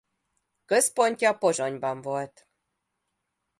[0.65, 2.47] Központja Pozsonyban volt.